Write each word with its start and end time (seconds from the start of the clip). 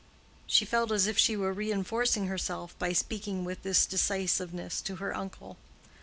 She 0.47 0.65
felt 0.65 0.91
as 0.91 1.05
if 1.05 1.19
she 1.19 1.37
were 1.37 1.53
reinforcing 1.53 2.25
herself 2.25 2.73
by 2.79 2.91
speaking 2.91 3.45
with 3.45 3.61
this 3.61 3.85
decisiveness 3.85 4.81
to 4.81 4.95
her 4.95 5.15
uncle. 5.15 5.57